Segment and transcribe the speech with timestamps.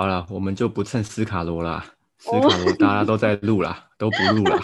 [0.00, 1.84] 好了，我们就不蹭斯卡罗啦。
[2.16, 4.58] 斯卡罗大家都在录啦，都不录了。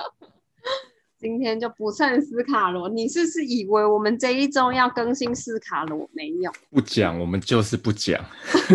[1.18, 2.90] 今天就不蹭斯卡罗。
[2.90, 6.06] 你是不是以为我们这一周要更新斯卡罗？
[6.12, 8.22] 没有，不讲，我们就是不讲。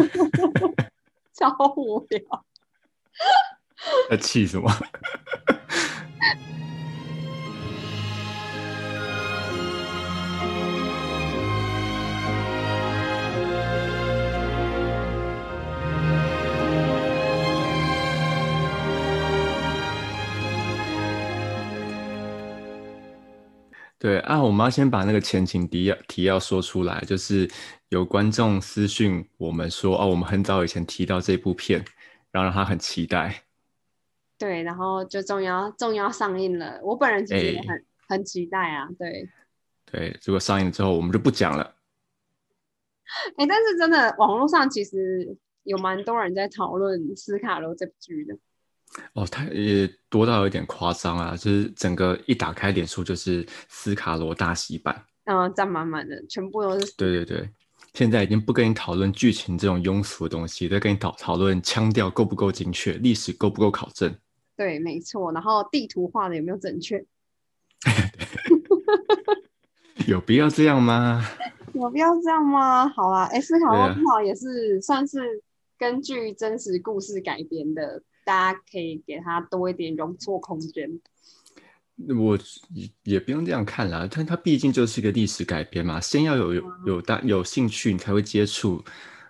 [1.38, 2.45] 超无聊。
[4.09, 4.68] 在气什么？
[24.04, 27.50] 对啊，我们要先把那个前情提要提要说出来，就是
[27.88, 31.80] 有观众私讯我们说，哦，我们很早以前提到这部片，
[32.30, 33.45] 然后让他很期待。
[34.38, 38.89] 对，然后就终于要终于要上映了，我本人其实也很很期待啊。
[39.00, 39.30] 对，
[39.89, 41.75] 对，如果上映之后，我们就不讲了。
[43.38, 48.38] 哎，但是真的，网络上其实有蛮多人在讨论《斯卡罗》这部剧的。
[49.13, 51.36] 哦，他也多到有点夸张啊！
[51.36, 56.94] 就是整个一打开脸书就是斯卡罗大洗版，嗯，占满满的，全部都是。
[56.95, 57.49] 对对对，
[57.94, 64.16] 现在已经不跟你讨论剧情这种庸俗的东西，在跟你讨讨论腔调够不够精确，历史够不够考证。
[64.55, 65.31] 对，没错。
[65.31, 67.03] 然后地图画的有没有准确？
[70.08, 71.25] 有必要这样吗？
[71.73, 72.88] 有必要这样吗？
[72.89, 75.41] 好啦，哎，斯卡罗正好也是算是
[75.77, 78.02] 根据真实故事改编的。
[78.25, 80.99] 大家可以给他多一点容错空间。
[82.09, 82.38] 我
[83.03, 88.83] 也不用这样看啦，但它毕竟就是一个历史改编嘛，先要有有有大有兴趣，你才会接触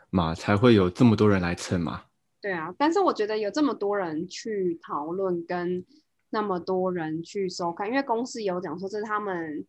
[0.09, 2.03] 嘛，才会有这么多人来蹭嘛。
[2.41, 5.85] 对啊，但是我觉得有这么多人去讨论，跟
[6.30, 9.66] 那么多人去收看，因为公司有讲说这是他们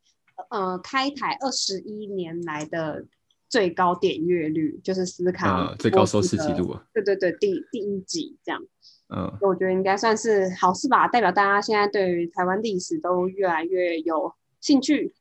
[0.50, 3.04] 呃开台二十一年来的
[3.48, 6.84] 最高点阅率，就是斯卡最高收视记录啊。
[6.94, 8.64] 对对对，第第一集这样。
[9.08, 15.14] 嗯，我觉得应该算是好事吧，代表大家现在对于台湾历史都越来越有兴趣。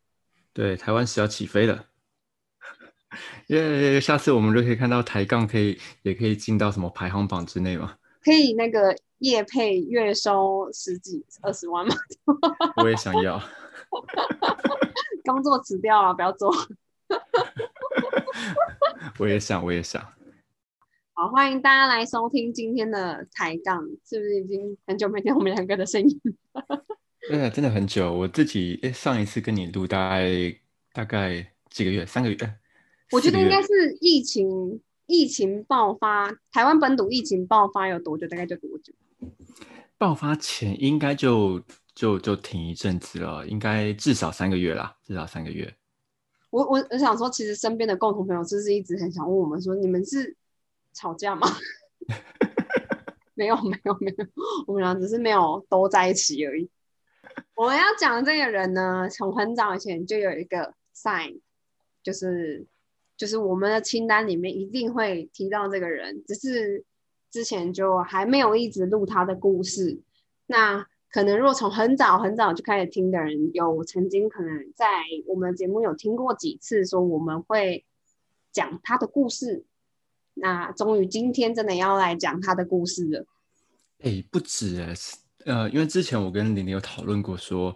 [0.54, 1.86] 对，台湾史要起飞了，
[3.48, 7.96] 因为下次我们就可以看到抬杠可以，也可以进到什么排行榜之内嘛？
[8.24, 11.94] 可以那个夜配月收十几二十万吗？
[12.82, 13.42] 我也想要。
[15.26, 16.54] 工作辞掉啊，不要做。
[19.20, 20.02] 我也想，我也想。
[21.16, 26.22] 好，欢迎大家来收听今天的抬杠，是不是已经很久没听我们两个的声音？
[27.30, 28.12] 对，真的很久。
[28.12, 30.28] 我自己诶，上一次跟你录大概
[30.92, 32.36] 大概几个月，三个月。
[33.12, 38.28] 我觉得应该是疫情疫情爆发，台湾本土疫情爆发有多久？
[38.28, 38.92] 大概就多久？
[40.00, 41.62] 爆发前应该就
[41.94, 45.72] 就就停一阵子了，应该至少三个月啦，至少三个月。
[46.50, 50.36] 我我我想说，其实身边的共同朋友就是一直很想问我们说，你们是？
[50.94, 51.48] 吵架吗？
[53.36, 54.26] 没有没有没有，
[54.68, 56.70] 我们俩只是没有都在一起而已。
[57.56, 61.40] 我们要讲的这个人呢，从很早以前就有一个 sign，
[62.04, 62.68] 就是
[63.18, 66.86] 就是我们的清单里面一定会提到这个人，只是
[67.32, 70.00] 之前就还没有一直录他的故事。
[70.46, 74.86] 那可能如果从很早很早就开始听的人，有曾经可能在
[75.26, 77.84] 我们节目有听过几次，说我们会
[78.52, 79.66] 讲他的故事。
[80.34, 83.26] 那终于今天真的要来讲他的故事了。
[84.00, 84.94] 哎，不止哎，
[85.46, 87.76] 呃，因为之前我跟玲玲有讨论过，说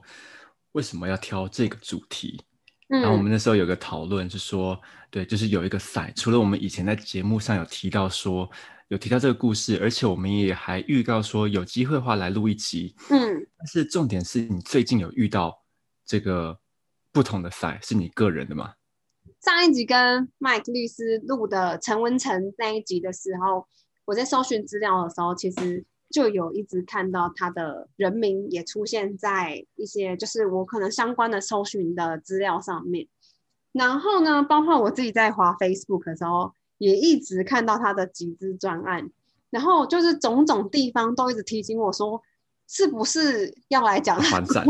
[0.71, 2.43] 为什么要挑这个主题。
[2.89, 4.79] 然后我们那时候有个讨论是说，
[5.09, 8.49] 对，就是有一个赛，除了我们以前在节目上有提到说
[8.87, 12.95] 有提到这个故事，而且我们也还预告说有机会的话来录一集。
[13.09, 15.61] 嗯，但是重点是你最近有遇到
[16.05, 16.57] 这个
[17.11, 18.73] 不同的赛，是你个人的吗？
[19.47, 23.65] 上一集跟 Mike 律师录的陈文成那一集的时候，
[24.03, 33.07] 我在搜寻资料的时候，其实就有一直看到他的人名也出现在一些就是我可能相关的搜寻的资料上面。
[33.71, 39.09] 然后呢，包括我自己在滑 Facebook 的时候，也一直看到他的集资专案，
[39.49, 42.21] 然后就是种种地方都一直提醒我说。
[42.67, 44.63] 是不是要来讲还债？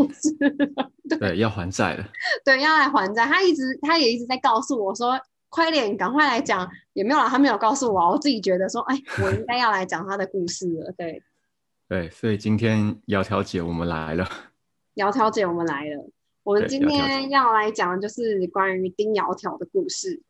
[1.20, 2.08] 对，要还债了。
[2.46, 3.26] 对，要来还债。
[3.26, 8.12] 他一直，他也一直在告诉我说：“快点，赶快来讲。”也没有啦，他没有告诉我。
[8.12, 11.24] 我自己觉得说：“哎，我应该要来讲他的故事了。”对，
[11.90, 14.30] 对，所以今天窈窕姐我们来了。
[14.96, 16.08] 窈窕姐，我们来了。
[16.44, 20.22] 我们今天要来讲的就是关于丁窈窕的故事。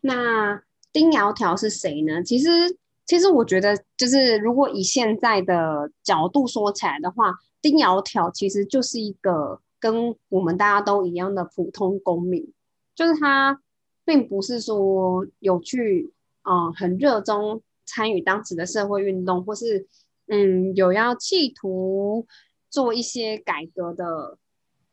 [0.00, 2.22] 那丁窈窕是谁呢？
[2.22, 2.78] 其实。
[3.04, 12.52] 其实我觉得，就是如果以现在的角度说起来的话，丁窈窕其实就是一个跟我们大家都一样的普通公民，
[12.94, 13.60] 就是他
[14.04, 16.12] 并不是说有去
[16.42, 19.86] 嗯很热衷参与当时的社会运动，或是
[20.28, 22.26] 嗯有要企图
[22.70, 24.38] 做一些改革的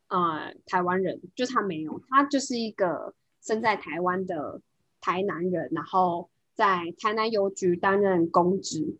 [0.09, 4.61] 呃台湾人，就他没有，他就是一个生在台湾的
[4.99, 6.29] 台南人，然后
[6.59, 8.97] 在台南邮局担任公职。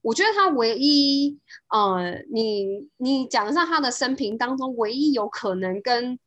[0.00, 6.20] 我觉得他唯一，呃，你你讲得上他的生平当中，唯一有可能跟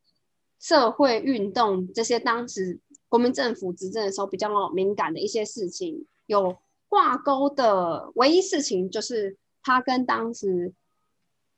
[0.60, 6.58] 社会运动这些当时国民政府执政的时候比较敏感的一些事情有
[6.90, 10.74] 挂钩的唯一事情，就是他跟当时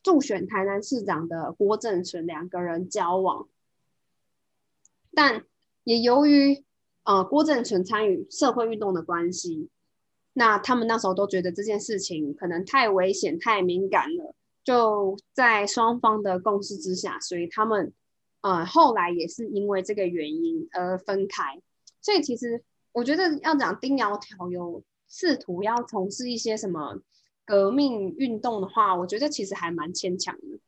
[0.04, 3.48] 助选台南市长的郭正淳两个人交往，
[5.16, 5.46] 但
[5.84, 6.64] 也由于
[7.08, 9.70] 呃郭正淳参与社会运动的关系。
[10.34, 17.94] 那他们那时候都觉得这件事情可能太危险、太敏感了，就在双方的共识之下，所以他们
[18.42, 21.60] 呃后来也是因为这个原因而分开。
[22.02, 22.62] 所以其实
[22.92, 27.00] 我觉得要讲丁窈窕有试图要从事一些什么
[27.46, 30.60] 革命运动的话，我觉得其实还蛮牵强的。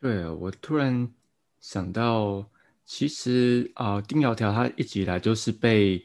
[0.00, 1.12] 对，我突然
[1.60, 2.46] 想到，
[2.84, 6.04] 其实啊，丁窈窕他一直以来就是被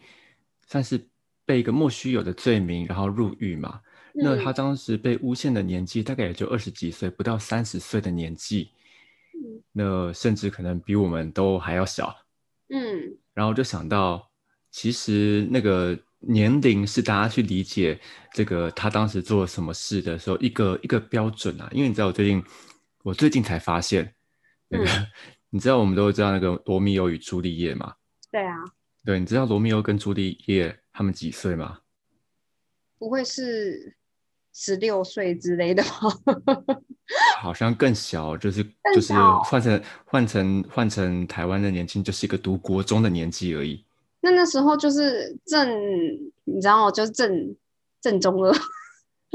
[0.67, 1.07] 算是。
[1.45, 3.81] 被一个莫须有的罪名，然后入狱嘛。
[4.13, 8.69] 那他当时被诬陷的年纪大概也就二十几岁，不到三十岁的年纪。
[9.71, 12.15] 那甚至可能比我们都还要小。
[12.67, 13.17] 嗯。
[13.33, 14.29] 然后就想到，
[14.69, 17.99] 其实那个年龄是大家去理解
[18.31, 21.67] 这个他当时做了什么事的时候一个一个标准啊。
[21.71, 22.43] 因为你知道，我最近
[23.01, 24.13] 我最近才发现，
[24.67, 24.85] 那个
[25.51, 27.95] 你知道我们都知道那个罗密欧与朱丽叶嘛？
[28.31, 28.55] 对啊。
[29.03, 30.79] 对，你知道罗密欧跟朱丽叶？
[30.91, 31.79] 他们几岁吗？
[32.97, 33.95] 不会是
[34.53, 36.77] 十六岁之类的吗？
[37.39, 38.63] 好像更小，就是
[38.93, 39.13] 就是
[39.45, 43.83] 换成换成换成台湾的年轻，就是一个读国中的年纪而已。
[44.19, 45.69] 那那时候就是正，
[46.43, 47.55] 你知道，就是正
[48.01, 48.53] 正中二。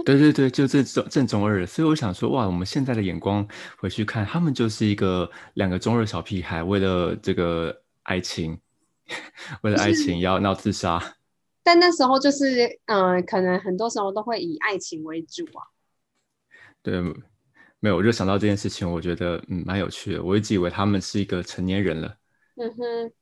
[0.03, 1.65] 对对对，就正正正中二。
[1.65, 3.47] 所以我想说，哇，我们现在的眼光
[3.79, 8.59] 回去看，他们就是一个两个中二小屁孩，为了这个爱情，
[9.63, 11.01] 为了爱情要闹自杀。
[11.63, 15.63] 但那时候就是，嗯，可能很多时候都会以爱情为主啊。
[16.83, 17.01] 对，
[17.81, 20.23] 没有，我就想到这件事情，我觉得嗯蛮有趣的。
[20.23, 22.17] 我一直以为他们是一个成年人了。
[22.57, 23.13] 嗯哼。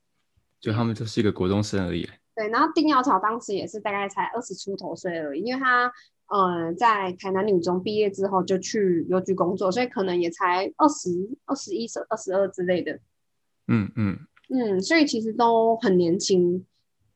[0.60, 2.08] 就他们就是一个国中生而已。
[2.36, 5.92] 对，然后丁耀草当时也是大概才二十出头岁而已，因为他
[6.32, 11.10] 嗯在台南女中毕业之后就去邮局工作，所以可能也才二十
[11.44, 12.98] 二十一、二十二之类的。
[13.68, 14.18] 嗯嗯
[14.48, 16.64] 嗯，所以其实都很年轻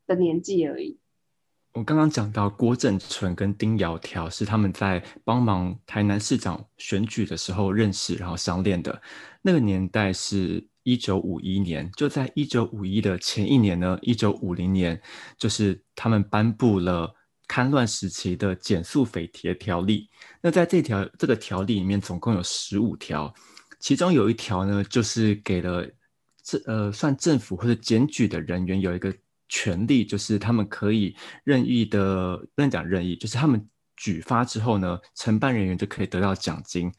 [0.07, 0.99] 的年纪而已。
[1.73, 9.03] 我刚刚讲到郭正淳跟丁窈窕是他们在帮忙台南市长选举的时候认识，然后相恋的。
[9.43, 14.99] 那个年代是一九五一年，就在一九五一的前一年呢，一九五零年，
[15.37, 17.15] 就是他们颁布了
[17.49, 20.09] 戡乱时期的减速匪谍条例。
[20.41, 23.33] 那在这条这个条例里面，总共有十五条，
[23.79, 25.89] 其中有一条呢，就是给了
[26.43, 29.15] 这呃算政府或者检举的人员有一个。
[29.49, 31.15] 权利就是他们可以
[31.45, 33.65] 任意的，不能讲任意，就是他们
[33.95, 36.93] 举发之后呢，承办人员就可以得到奖金。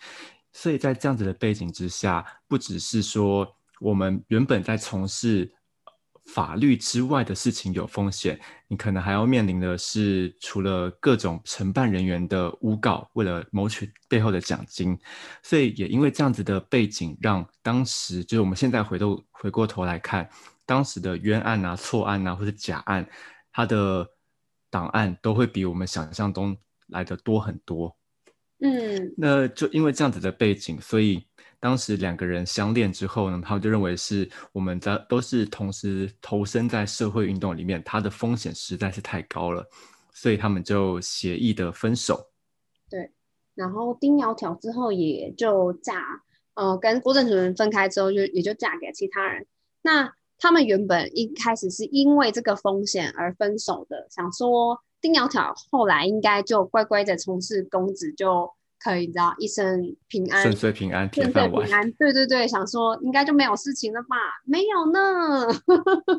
[0.53, 3.45] 所以在这样子的背景之下，不只是说
[3.81, 5.53] 我们原本在从事
[6.27, 14.97] 法律之外的事情有风险，你可能还要面临的是除了各种承办人员的诬告，为了谋取背后的奖金。
[15.41, 20.29] 所以也因为这样子的背景，让当时就是我们现在回头回过头来看。
[20.65, 23.07] 当时的冤案啊、错案啊，或者假案，
[23.53, 24.05] 它的
[24.69, 26.57] 档案都会比我们想象中
[26.87, 27.95] 来的多很多。
[28.59, 31.23] 嗯，那就因为这样子的背景，所以
[31.59, 39.63] 当时两个人相恋之后呢，他们就认为是我们在都是同时投身在社会运动里面，它的风险实在是太高了，
[40.11, 42.31] 所以他们就协议的分手。
[42.89, 43.11] 对，
[43.53, 46.01] 然后丁窈窕之后也就嫁，
[46.55, 49.45] 呃，跟郭正淳分开之后，就也就嫁给其他人。
[49.83, 58.49] 那他们原本一开始是因为这个风险而分手的，想说丁窈窕后来应该就乖乖的从事公职就
[58.79, 61.91] 可以，知道一生平安、顺遂平安、顺遂平安。
[61.93, 64.15] 对对对，想说应该就没有事情了吧？
[64.45, 65.47] 没有呢，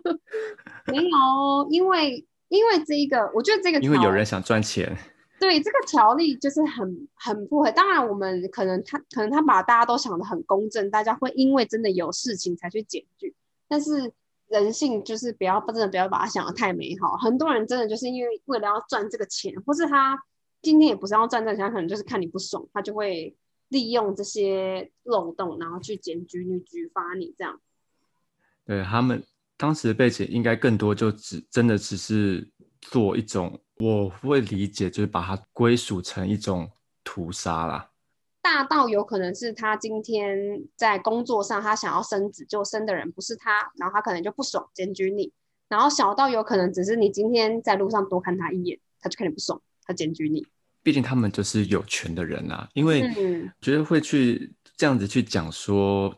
[0.86, 4.96] 没有，因为因为这一个，我觉得这个因为有人想赚钱，
[5.38, 7.70] 对这个条例就是很很不合。
[7.70, 13.34] 当然，我们可能他可能他把大家都想的很公正，大家会因为真的有事情才去检举。
[13.68, 14.10] 但是
[14.48, 17.16] 人性就是不要真的不要把它想的太美好。
[17.16, 20.18] 很多人真的就是因为为了要赚这个钱，或是他
[20.62, 23.36] 今天也不是要赚这个钱，可能就是看你不爽，他就会
[23.68, 27.60] 利用这些漏洞，然后去检举你、举发你这样。
[28.64, 29.22] 对他们，
[29.56, 32.50] 当时的背景应该更多就只真的只是
[32.80, 36.70] 做一种，我会理解就是把它归属成一种
[37.04, 37.90] 屠杀啦。
[38.40, 40.38] 大到有可能是他今天
[40.76, 45.32] 在工作上他想要升职，就升的人不是他，然后他可能就不爽检举你。
[45.68, 50.46] 然后小到有可能只是你今天在路上多看他一眼，他就看你不爽，他检举你。
[50.82, 53.02] 毕竟他们就是有权的人啊，因为
[53.60, 56.14] 觉得会去这样子去讲说，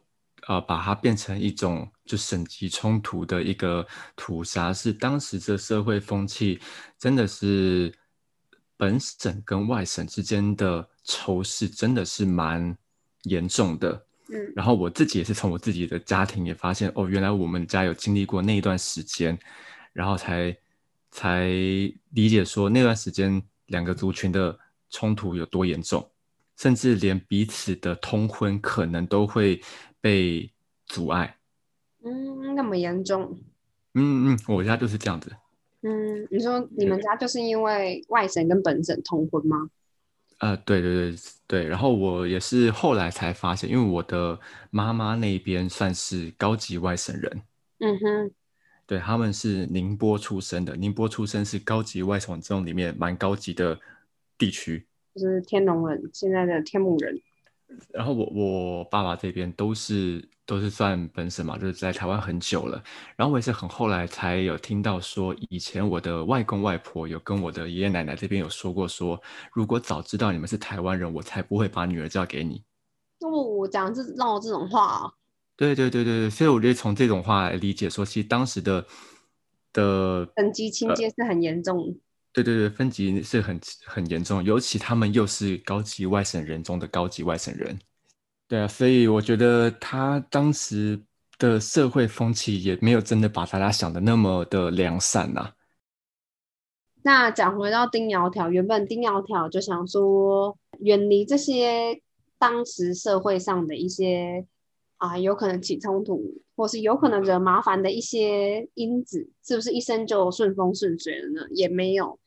[0.46, 3.84] 呃，把它变成一种就省级冲突的一个
[4.14, 6.60] 屠杀，是当时这社会风气
[6.96, 7.92] 真的是
[8.80, 12.76] 本省跟外省之间的仇视真的是蛮
[13.24, 13.92] 严重的。
[14.32, 19.38] 嗯，然后我自己也是从我自己的家庭也发现，哦，原来我们家有经历过那一段时间，
[19.92, 20.56] 然后才
[21.12, 21.44] 才
[22.10, 23.40] 理解说那段时间。
[23.70, 24.58] 两个族群的
[24.88, 26.10] 冲突有多严重，
[26.56, 29.62] 甚至连彼此的通婚可能都会
[30.00, 30.52] 被
[30.86, 31.36] 阻碍。
[32.04, 33.38] 嗯，那么严重？
[33.94, 35.30] 嗯嗯，我家就是这样子。
[35.82, 39.70] 嗯，你说你们家就是因为外省跟本省通婚吗？
[40.38, 41.68] 呃，对对对对。
[41.68, 44.38] 然后我也是后来才发现，因为我的
[44.70, 47.42] 妈妈那边算是高级外省人。
[47.78, 48.30] 嗯哼。
[48.86, 50.76] 对，他们是宁波出生的。
[50.76, 53.78] 宁波出生是高级外省这种里面蛮高级的
[54.36, 54.84] 地区，
[55.14, 57.20] 就是天龙人，现在的天目人。
[57.92, 62.82] 然后我我爸爸这边都是都是算本省嘛，就是在台湾很久了。
[63.16, 69.20] 然后我也是很后来才有听到说，以前我的外公外婆有跟我的爷爷奶奶这边有说过，说
[69.52, 72.62] 如果早知道你们是台湾人，我才不会把女儿嫁给你。
[73.20, 75.14] 那我讲这唠这种话。
[75.56, 78.86] 对对对对对，所以我觉得从这种话来理解，说其实当时的
[79.72, 81.94] 的等级情节是很严重。
[82.32, 87.78] 对对对，分级是很很严重，尤其他们又是高级外省人中的高级外省人。
[88.46, 91.00] 对啊，所以我觉得他当时
[91.38, 95.52] 的社会风气也没有真的把大家想的那么的良善呐。
[97.02, 102.00] 那讲回到丁窈窕，原本丁窈窕就想说远离这些
[102.38, 104.46] 当时社会上的一些。
[105.00, 111.48] 啊，有可能起冲突，或是有可能惹麻烦的一些因子，是不是一生就顺风顺水了呢？
[111.52, 112.20] 也没有，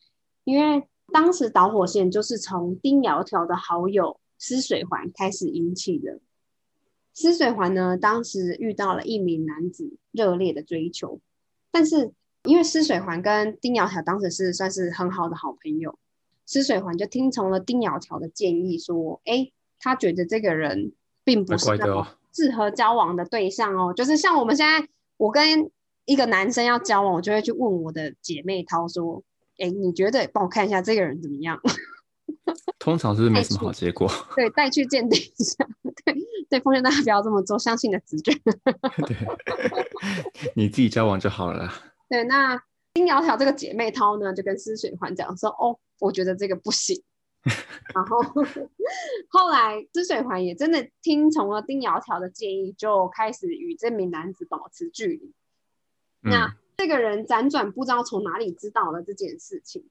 [0.44, 6.20] 因为当时导火线就是从丁窈窕的好友施水环开始引起的。
[7.14, 11.22] 施水环呢，当时遇到了一名男子热烈的追求，
[11.70, 12.12] 但是
[12.46, 16.00] 因为施水环跟丁窈窕当时是算是很好的好朋友，
[16.48, 24.88] 施水环就听从了丁窈窕的建议，说：“哎，他觉得这个人并不是那么。”适合交往的对象哦，就是像我们现在，
[25.18, 25.70] 我跟
[26.06, 29.24] 一个男生要交往，我就会去问我的姐妹涛说
[29.60, 31.60] ：“哎，你觉得帮我看一下这个人怎么样？”
[32.80, 34.10] 通常是没什么好结果。
[34.36, 35.66] 对，带去鉴定一下。
[36.04, 36.16] 对
[36.50, 38.34] 对，奉劝大家不要这么做，相信你的直觉。
[39.08, 39.16] 对，
[40.56, 41.72] 你自己交往就好了。
[42.10, 42.62] 对，那
[42.94, 47.02] 丁窈窕这个姐妹涛呢，就跟施水环讲说：“哦，我觉得这个不行。”
[47.94, 48.20] 然后
[49.28, 55.34] 后来，知水环也真的听从了丁窈窕的建议，就开始与这名男子保持距离。
[56.22, 59.86] 那这个人辗转不知道从哪里知道了这件事情，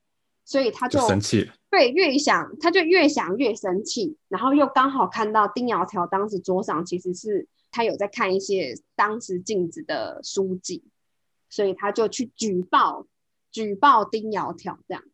[0.46, 1.50] 所以他就生气。
[1.70, 10.82] 对，越想他就越想越生气，然后又刚好看到丁窈窕当时桌上其实是他有在看一些当时镜子的书籍，
[11.50, 13.06] 所以他就去举报
[13.50, 15.04] 举报丁窈窕这样。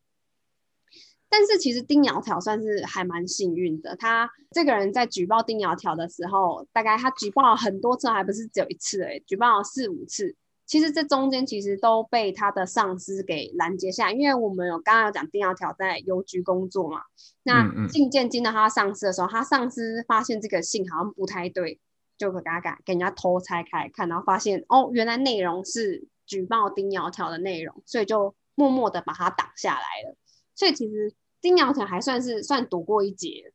[1.31, 10.35] 但是其实丁窈窕算是还蛮幸运的，他这个人在举报丁窈窕的时候，大概他举报了很多次，还不是只有一次哎，举报了四五次。
[10.67, 17.01] 其实这中间其实都被他的上司给拦截下，因为我们有刚刚有讲丁窈窕在邮局工作嘛，
[17.43, 21.81] 那信件进到他上司的时候，他上司发现这个信好像不太对，
[22.19, 30.17] 就给他给给人家偷拆开看，然后发现哦，原来内容是举报丁窈窕的内容，所以就默默的把他挡下来了。
[30.59, 33.53] 所以其实丁窈窕还算是算躲过一劫，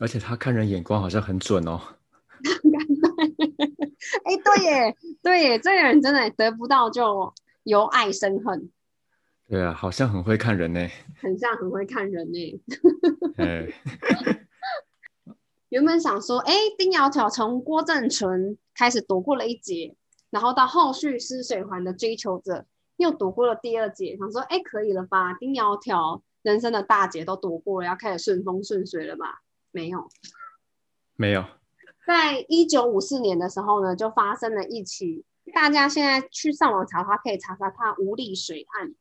[0.00, 1.78] 而且他看人眼光好像很准哦。
[4.24, 7.34] 哎，对耶，对耶，这个人真的得不到就
[7.64, 8.70] 由爱生恨。
[9.46, 10.88] 对啊，好像很会看人呢。
[11.20, 12.62] 很像很会看人呢。
[15.68, 19.94] 原本想说，哎，丁窈窕从郭正淳开始躲过了一劫，
[20.30, 22.64] 然后到后续施水环的追求者。
[23.02, 25.34] 又躲过了第二劫，想说，哎，可以了吧？
[25.34, 29.42] 丁窈窕人生的大劫都躲过了，要开始顺风顺水了吧？
[29.70, 30.08] 没有，
[31.16, 31.44] 没有。
[32.06, 38.94] 在一九五四年的时候呢，就发生了一起，大家现在去上网查的话，可以查查看无力水案。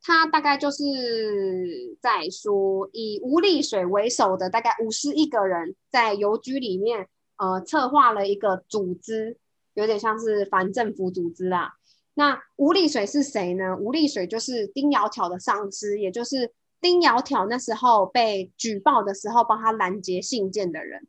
[0.00, 9.36] 它大概就是在说，以无力水为首的大概五十一个人，在邮局里面，呃，策划了一个组织，
[9.74, 11.77] 有点像是反政府组织啦。
[12.18, 13.76] 那吴丽水是谁呢？
[13.76, 21.06] 吴丽水就是丁窈窕的上司，也就是丁窈窕那时候被举报的时候帮他拦截信件的人。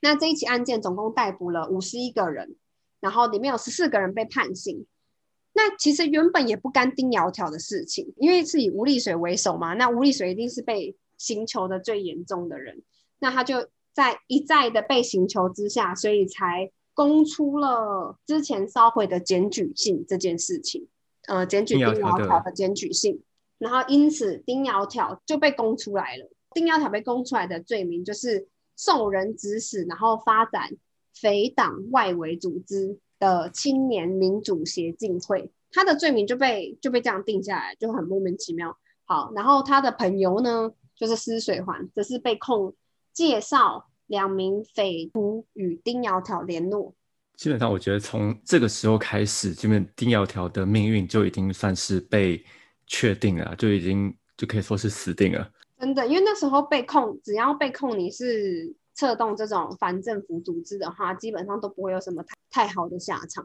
[0.00, 2.56] 那这一起案件总共逮捕了五十一个人，
[2.98, 4.86] 然后里面有十四个人被判刑。
[5.52, 9.74] 那其实原本也不干丁窈窕的事情，因为是以吴立水为首嘛。
[9.74, 12.82] 那吴立水一定是被刑求的最严重的人，
[13.18, 20.88] 那他就在一再的被刑求之下，所以才供出了之前烧毁的检举信这件事情。
[21.28, 23.22] 呃，检举丁窈窕的检举信，
[23.58, 26.28] 然后因此丁窈窕就被供出来了。
[26.52, 28.48] 丁窈窕被供出来的罪名就是。
[28.78, 30.68] 受人指使，然后发展
[31.14, 38.76] 匪党外围组织的青年民主协进会，他的罪名就被就被这样定下来，就很莫名其妙。
[39.06, 42.74] 好，然后他的朋友呢，就是施水环，则是被控
[43.14, 46.94] 介绍两名匪徒与丁窈窕联络。
[47.36, 52.42] 基本上，我觉得从这个时候开始，基本丁窈窕的命运就已经算是被
[52.86, 55.50] 确定了，就已经就可以说是死定了。
[55.78, 63.44] 真的，因为那时候被控，只要被控你是策动这种反政府组织的话，基本上都不会有什么太太好的下场。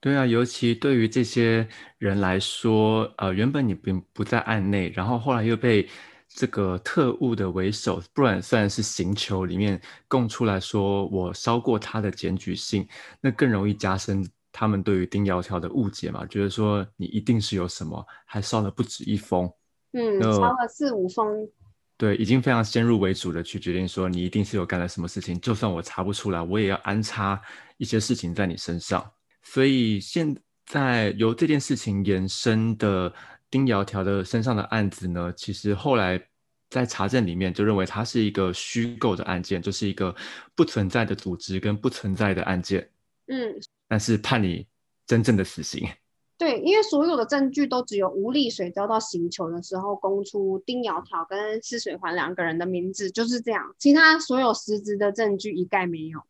[0.00, 5.88] 对啊，尤其对于这些人来说，呃，原本你并不在案内，然后后来又被
[6.28, 12.86] 这个特务的为首，不然算是刑求里面供出来说我烧过他的检举信，
[13.20, 19.50] 那更容易加深他们对于丁窈窕的误解嘛，觉得说你一定是有什么，还烧了不止一封，
[19.92, 21.48] 嗯，烧了四五封。
[21.96, 27.40] 对，已经非常先入为主的去决定说你一定是有干了什么事情，就算我查不出来，我也要安插
[27.76, 29.04] 一些事情在你身上。
[29.42, 33.12] 所以现在由这件事情延伸的
[33.50, 36.22] 丁窈窕的身上的案子呢，其实后来
[36.70, 40.14] 在查证里面就认为它是一个虚构的案件，就是一个
[40.54, 42.90] 不存在的组织跟不存在的案件。
[43.26, 43.54] 嗯，
[43.88, 44.66] 但是判你
[45.06, 45.88] 真正的死刑。
[46.38, 56.20] 对，因为所有的证据都只有吴丽水遭到刑求的时候供出丁窈窕跟施水环两个人的名字，就是这样，其他所有实质的证据一概没有。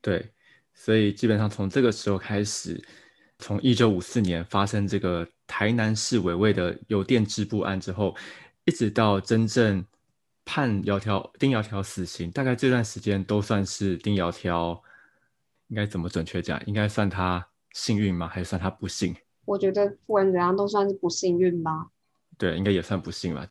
[0.00, 0.32] 对，
[0.72, 2.82] 所以基本上从这个时候开始，
[3.42, 8.14] 从一九五四年发生这个台南市委卫的邮电支部案之后，
[8.64, 9.84] 一直到真正
[10.44, 14.80] 判窈窕丁窈窕死刑，大概这段时间都算是丁窈窕
[15.66, 16.60] 应该怎么准确讲？
[16.66, 18.28] 应该算他幸运吗？
[18.28, 19.14] 还是算他不幸？
[19.44, 21.88] 我觉得不管怎样都算是不幸运吧。
[22.38, 23.46] 对，应该也算不幸吧。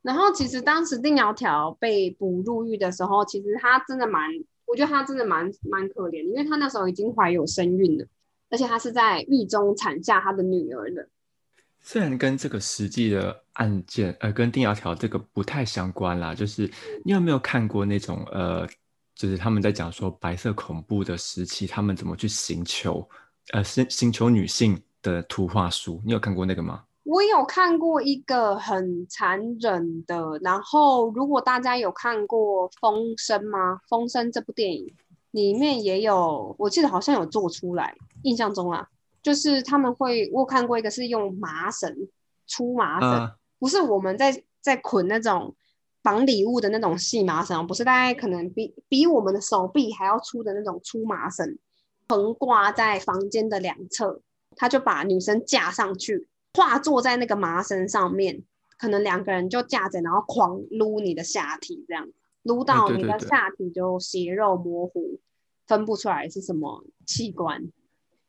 [0.00, 4.30] 然后其实当时丁窈窕被捕入狱的时候，其实他真的蛮，
[4.66, 8.06] 我觉得他真的蛮蛮可怜的，因为他那时候已经怀有身孕了，
[8.50, 11.08] 而且他是在狱中产下他的女儿的。
[11.80, 16.70] 虽然跟这个实际的案件，呃，跟定窈窕这个不太相关啦，就是
[17.04, 18.66] 你有没有看过那种，呃，
[19.14, 23.08] 就是他们在讲说白色恐怖的时期，他们怎么去寻求，
[23.52, 24.80] 呃，刑刑求女性。
[25.04, 26.82] 的图画书，你有看过那个吗？
[27.02, 33.74] 我有看过一个很残忍的，然后如果大家有看过《风声》吗？
[33.86, 34.90] 《风声》这部电影
[35.34, 37.92] 里面也有，我记得好像有做出来，
[38.22, 38.88] 印象中啊，
[39.20, 41.92] 就是他们会，我看过一个是用麻绳，
[42.46, 45.52] 粗麻绳，不是我们在在捆那种
[46.02, 51.58] 绑礼物的那种细麻绳，不是，大概可能比比我们的手臂还要粗的那种粗麻绳，
[52.08, 54.20] 横挂在房间的两侧。
[54.56, 58.40] 他就把女生架上去，跨坐在那个麻绳上面，
[58.78, 62.06] 可能两个人就架着，然后狂撸你的下体，这样
[62.44, 65.20] 撸到你的下体就血肉模糊，
[65.66, 67.60] 分不出来是什么器官。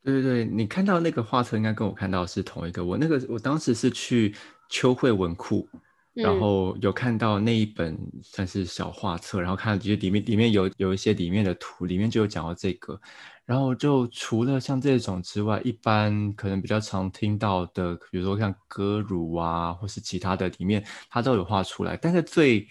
[0.03, 2.83] 对对对，你看到那个画册应该跟我看到是同一个。
[2.83, 4.35] 我那个我当时是去
[4.69, 5.67] 秋惠文库，
[6.13, 12.99] 然后有看到那一本算是小画册，然后看其实里面里面有有一些里面的图，里面就有讲到这个。
[13.45, 21.95] 然后就除了像这种之外，一般可能比较常听到的，比如说像歌乳啊，或是其他的里面，它都有画出来。
[21.97, 22.67] 但是最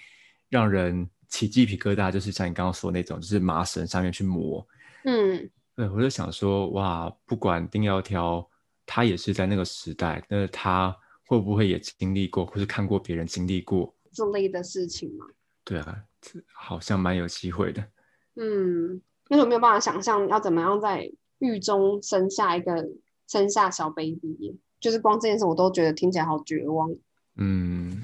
[0.48, 4.64] 让人起鸡皮疙瘩，就是像你刚刚说那种，就是麻绳上面去磨。
[5.03, 8.47] 嗯，对，我就想说，哇，不管丁窈窕，
[8.87, 15.27] 他也是在那个时代，那他会不会也经历过，或是看过别人经历过这类的事情吗？
[15.64, 16.05] 对啊，
[16.53, 17.85] 好像蛮有机会的。
[18.37, 19.03] 嗯。
[19.31, 22.87] 因为我没有办法想象要怎么样在狱中生下一个
[23.27, 26.94] 生下小 baby，就是光这件事我都觉得听起来好绝望。
[27.37, 28.03] 嗯，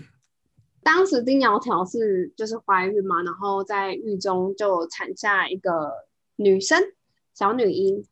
[0.83, 5.93] 当时丁窈窕是就是怀孕嘛，然后在狱中就产下一个
[6.37, 6.83] 女生
[7.35, 8.05] 小女婴，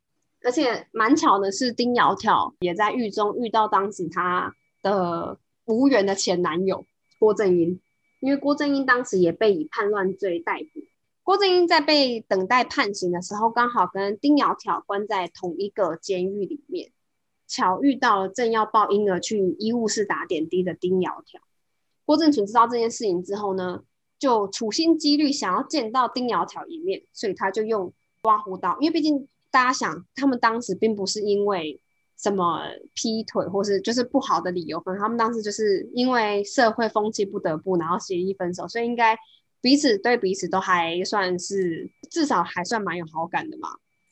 [0.44, 6.84] 而且蛮巧的是丁窈窕也在狱中遇到当时她的无缘的前男友
[7.18, 7.80] 郭正英，
[8.20, 10.80] 因为郭正英当时也被以叛乱罪逮捕。
[11.22, 16.90] 郭正英在被等待判刑的时候，刚好跟丁窈窕关在同一个监狱里面。
[17.46, 21.40] 巧遇到了正要抱婴儿去医务室打点滴的丁窈窕。
[22.08, 23.82] 郭正淳知道这件事情之后呢，
[24.18, 27.92] 就处心积虑想要见到丁窈窕一面，所以他就用
[28.22, 31.78] 刮胡刀，因为毕竟大家想，他们当时并不是因为
[32.16, 32.62] 什么
[32.94, 39.14] 劈腿或是就是不好的理由，可能他们当时就是因为社会风气不得不，然后协议分手，所以应该
[39.60, 43.68] 彼此对彼此都还算是至少还算蛮有好感的嘛。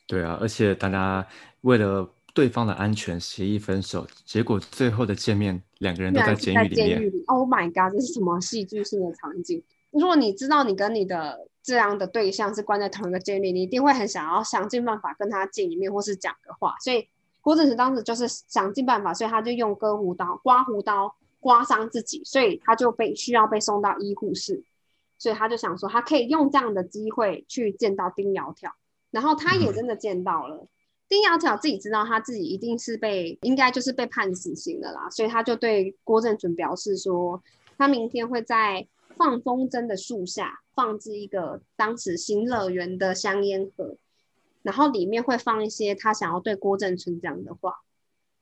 [0.06, 1.26] 对啊，而且大家
[1.62, 2.06] 为了
[2.36, 7.10] 对方的安全协议分手，结果最后的见面，两个人都在监狱里面。
[7.28, 9.62] Oh my god，这是什么戏剧性的场景？
[9.90, 16.76] 如果你知道你跟你的这样的对象是关在同一个监狱，你一定会很想要想尽办法跟他见一面，或是讲个话。
[16.80, 17.08] 所以
[17.40, 24.62] 郭正实当时就是想尽办法，所以他就用割胡刀、刮胡刀刮伤自己，所以他就被需要被送到医护室。
[25.16, 28.72] 所以他就想说，他可以用这样的机会去见到丁窈窕。
[29.10, 30.68] 然后他也真的见到了
[31.08, 37.42] 丁窈窕，自己知道他自己一定是被应该就是被判死刑的啦，所以他就对郭正淳表示说，
[37.78, 43.96] 他明天会在放风筝的树下放置一个当时新乐园的香烟盒，
[44.62, 47.74] 然后里面会放一些他想要对郭正淳讲的话。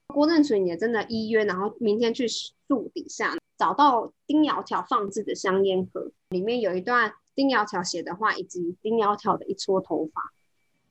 [0.09, 10.33] 郭正淳也真的依约，然后明天去树底下找到丁窈窕放置的香烟盒，里面有一段丁窈窕写的话，以及丁窈窕的一撮头发。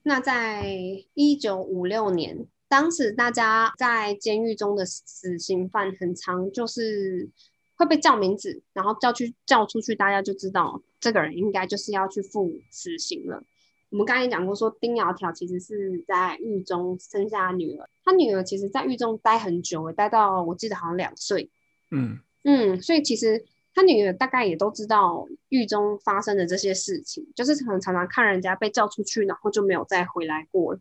[0.06, 0.70] 那在
[1.14, 7.30] 一九五六年，当时大家在监狱中的死刑犯很长，就是
[7.76, 13.42] 会被叫名字，然后叫去叫出去，大家就知道这个人应该就是要去赴死刑了。
[13.90, 21.50] 我们刚才讲过，说丁窈窕其实是在狱中生下女儿，他女儿其实在狱中待很久，待到我记得好像两岁。
[21.92, 23.46] 嗯嗯，所以其实。
[23.76, 30.80] 他女儿大概也都知道狱中发生的这些事情，就是可能常常看人家被叫出去，然后就没有再回来过了。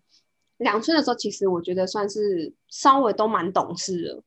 [0.59, 4.22] 两岁的时候，其实我觉得算是稍微都蛮懂事的。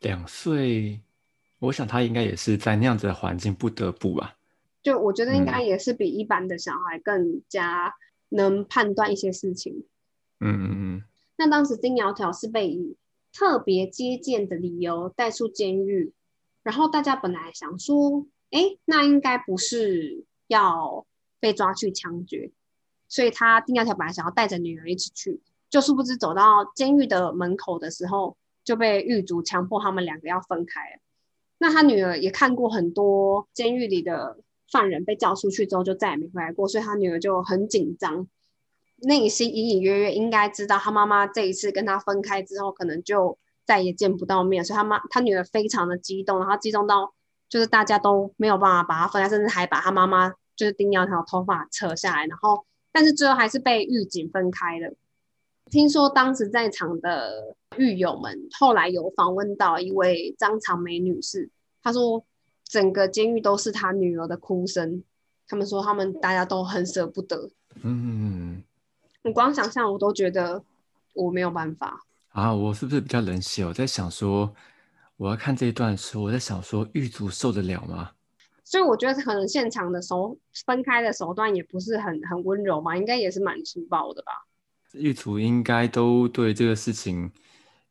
[0.00, 1.00] 两岁，
[1.60, 4.36] 我想他应该也是在那样子的环境不得不吧。
[4.82, 7.94] 就我觉得应该也是比一般的小孩更加
[8.28, 9.84] 能判断一些事情。
[10.40, 11.04] 嗯嗯嗯。
[11.38, 12.96] 那当时丁窈窕是被以
[13.32, 16.12] 特别接见的理由带出监狱。
[16.66, 21.06] 然后大家本来想说，哎，那应该不是要
[21.38, 22.50] 被抓去枪决，
[23.06, 30.80] 所以他丁家桥本来想要带着女儿一起去，就殊不知走到监狱的门口的时候，就被狱卒强迫他们两个要分开。
[31.58, 34.40] 那他女儿也看过很多监狱里的
[34.72, 38.26] 犯人被叫出去之后就再也没回来过，所以他女儿就很紧张，
[38.96, 43.38] 内心隐隐约约应该知道他妈妈这一次跟他分开之后，可能就。
[43.66, 47.12] 再也见不到面，所以他妈他女儿非常的激动，然后激动到
[47.48, 54.94] 就是大家都没有办法把她分开，甚至还把她妈妈就是丁窈窕头发扯下来，然后但是最后还是被狱警分开了。
[55.68, 61.50] 听说当时在场的狱友们后来有访问到一位张长梅女士，
[61.82, 62.24] 她说
[62.64, 65.02] 整个监狱都是她女儿的哭声，
[65.48, 67.50] 他们说他们大家都很舍不得。
[67.82, 68.64] 嗯嗯嗯，
[69.24, 70.62] 我光想象我都觉得
[71.14, 72.04] 我没有办法。
[72.36, 73.64] 啊，我是不是比较冷血？
[73.64, 74.54] 我在想说，
[75.16, 78.10] 我要看这一段的时候，我在想说，狱卒受得了吗？
[78.62, 84.32] 所以我觉得可能现场的手分开的手段也不是很很温柔嘛，应该也是蛮粗暴的吧？
[84.92, 87.32] 狱卒应该都对这个事情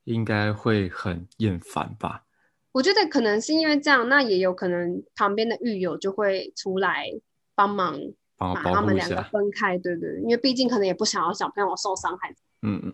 [0.03, 2.25] 应该会很厌烦吧？
[2.73, 7.07] 我觉得可能是因为这样，那也有可能旁边的狱友就会出来
[7.55, 7.99] 帮忙，
[8.37, 12.29] 把他们两个分开，对对，因为毕竟可能也不想要小朋友受伤害。
[12.61, 12.93] 嗯嗯。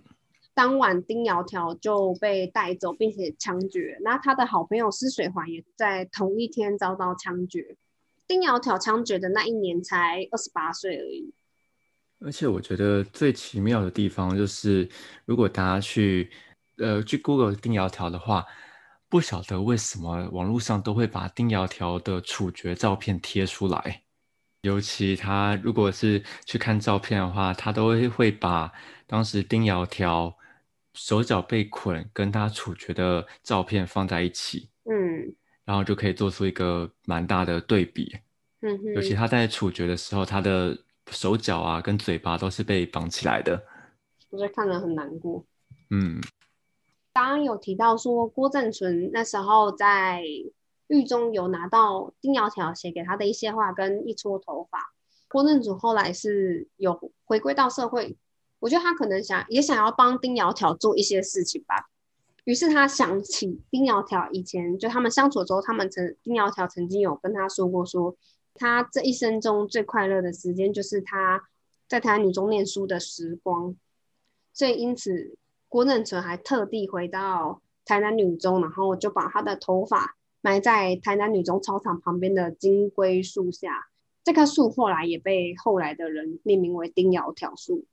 [0.53, 3.97] 当晚，丁窈窕就被带走，并且枪决。
[4.01, 7.77] 那他的好朋友施水环也在同一天遭到枪决。
[8.27, 11.33] 丁窈窕枪决的那一年才二十八岁而已。
[12.19, 14.87] 而且我觉得最奇妙的地方就是，
[15.25, 16.29] 如果大家去
[16.77, 18.45] 呃去 Google 丁窈窕的话，
[19.07, 24.03] 不晓得为什么网络上都会把丁窈窕的处决照片贴出来。
[24.61, 28.71] 尤其他如果是去看照片的话，他都会会把
[29.07, 30.33] 当时丁窈窕。
[30.93, 38.13] 手脚被捆，跟他处决的照片放在一起，嗯，然后就可以做出一个蛮大的对比，
[38.61, 40.77] 嗯哼，尤其他在处决的时候，他的
[41.09, 43.63] 手脚啊跟嘴巴都是被绑起来的，
[44.29, 45.45] 我觉得看了很难过。
[45.89, 46.19] 嗯，
[47.13, 50.21] 刚刚有提到说郭正淳那时候在
[50.87, 54.93] 狱中有拿到丁窈窕写给他的一些话跟一撮头发，
[55.29, 58.17] 郭正淳后来是有回归到社会。
[58.61, 61.89] 我觉得他可能想也想要帮丁窈窕做一些事情吧，
[62.45, 68.15] 于是他想起丁窈窕以前就他们相处的时候，他们曾丁窈窕曾经有跟他说过，说
[68.53, 71.49] 他这一生中最快乐的时间就是他
[71.87, 73.75] 在台湾女中念书的时光，
[74.53, 75.35] 所以因此
[75.67, 83.87] 郭正淳还特地回到台南女中，然后就把他的头发埋在台南女中操场旁边的金龟树下。
[84.23, 87.85] 这棵树后来也被后来的人命名为丁窈窕树，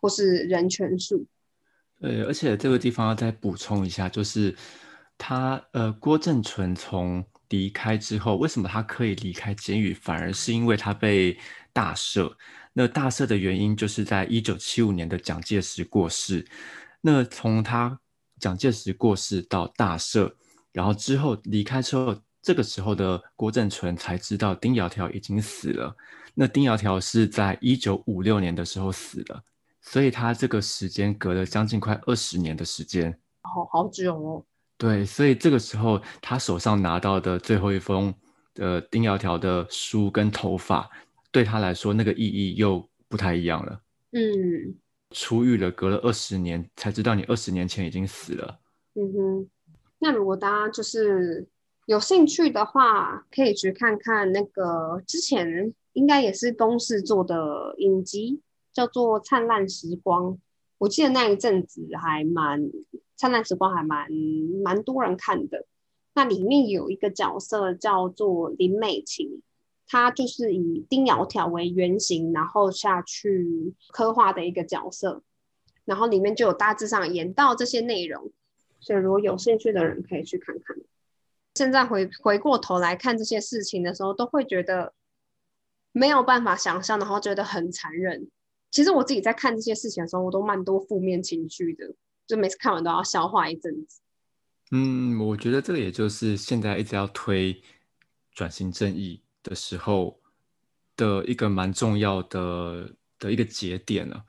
[0.00, 1.26] 或是人权树。
[2.00, 4.54] 对，而且这个地方要再补充一下，就是
[5.16, 11.38] 他呃，郭正淳从离开之后，为什么他可以离开监狱，反而是因为他被
[11.72, 12.30] 大赦。
[12.74, 16.46] 那大赦的原因，就是在一九七五年的蒋介石过世。
[17.00, 17.98] 那从他
[18.38, 20.30] 蒋介石过世到大赦，
[20.72, 25.96] 然后之后离开之后，这个时候的郭正淳才知道丁窈窕已经死了。
[26.34, 29.42] 那丁窈窕是在一九五六年的时候死了。
[29.88, 34.44] 所以他这个时间隔了将近快二十年的时间，好好久哦。
[34.76, 38.12] 对，所以这个时候他手上拿到的最后一封
[38.52, 40.90] 的丁窈窕的书跟头发，
[41.30, 43.80] 对他来说那个意义又不太一样了。
[44.10, 44.20] 嗯，
[45.12, 48.58] 出狱了，隔了二十年才知道你二十年前已经死了。
[48.94, 49.50] 嗯哼，
[50.00, 51.46] 那如果大家就是
[51.86, 58.42] 有兴趣的话，可以去看看那个之前应该也是公视做的影集。
[58.76, 60.32] 叫做《灿烂时光》，
[60.76, 62.60] 我记得那一阵子还蛮
[63.16, 64.12] 《灿烂时光》还蛮
[64.62, 65.64] 蛮多人看的。
[66.12, 69.40] 那里面有一个角色叫做林美琴，
[69.88, 75.22] 她就是以丁窈窕为原型，然后下去刻画的一个角色。
[75.86, 78.30] 然后里面就有大致上演到这些内容，
[78.80, 80.76] 所以如果有兴趣的人可以去看看。
[81.54, 84.92] 现在回回过头来看这些事情的时候，都会觉得
[85.92, 88.28] 没有办法想象，然后觉得很残忍。
[88.76, 91.94] 其实我自己在看这些事情的时候，我都蛮多负面情绪的，
[92.26, 94.02] 就每次看完都要消化一阵子。
[94.70, 97.58] 嗯，我觉得这个也就是现在一直要推
[98.34, 100.20] 转型正义的时候
[100.94, 104.22] 的一个蛮重要的的一个节点了，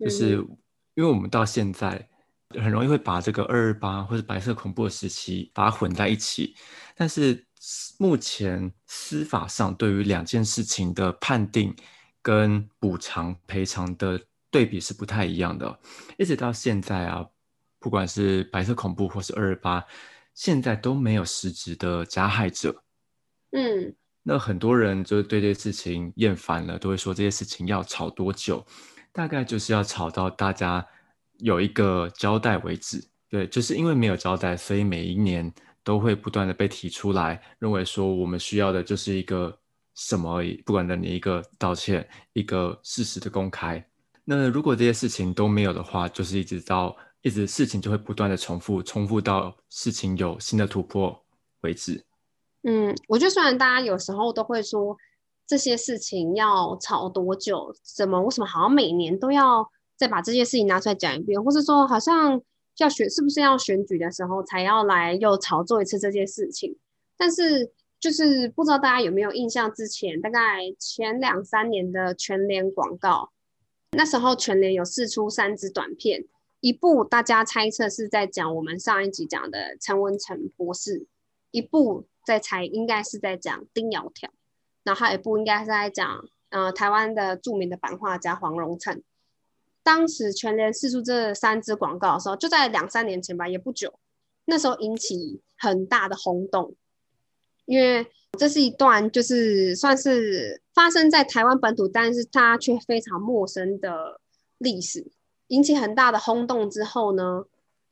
[0.00, 0.30] 就是
[0.94, 2.08] 因为我们到现在
[2.60, 6.56] 很容易会把这个二二八或者白色恐怖的时期把它混在一起，
[6.96, 7.46] 但是
[8.00, 11.72] 目前司法上对于两件事情的判定。
[12.22, 15.78] 跟补偿赔偿的对比是不太一样的，
[16.16, 17.26] 一直到现在啊，
[17.80, 19.84] 不管是白色恐怖或是二二八，
[20.32, 22.84] 现在都没有实质的加害者。
[23.50, 28.64] 嗯，那很多人就是对这些事情厌烦了，都会说这些事情要吵多久？
[29.10, 30.86] 大概就是要吵到大家
[31.38, 33.04] 有一个交代为止。
[33.28, 39.58] 对，就是因为没有交代，所以每一年都会不断的被提出来，认为说我们需要的就是一个。
[39.94, 43.84] 什么而已，不管的你一个道歉，一个事实的公开。
[44.24, 51.24] 那如果这些事情都没有的话，就是一直到一直事情就会不断的重复，重复到事情有新的突破
[51.62, 52.04] 为止。
[52.62, 54.96] 嗯，我觉得虽然大家有时候都会说
[55.46, 62.40] 这些事情要吵多久，怎么为什么好像每年都要再把这些事情拿出来讲一遍，或是说好像
[62.78, 66.76] 要选是不是要选举的时候才要来又炒作一次这件事情，
[67.16, 67.72] 但是。
[68.02, 73.30] 就是不知道大家有没有印象，之前大概前两三年的全联广告，
[73.92, 76.24] 那时候全联有试出三支短片，
[76.58, 81.06] 一部大家猜测是在讲我们上一集讲的陈文成博士，
[81.52, 84.28] 一部在猜应该是在讲丁窈窕，
[84.82, 89.00] 然后还一部应该是在讲呃台湾的著名的版画家黄荣成。
[89.84, 93.94] 当时全联试出这三支广告的时候，就在两三年前吧，也不久，
[94.46, 96.74] 那时候引起很大的轰动。
[97.72, 98.06] 因为
[98.38, 104.20] 这是一段就是算是发生在台湾本土，但是它却非常陌生的
[104.58, 105.10] 历史，
[105.46, 107.44] 引起很大的轰动之后呢，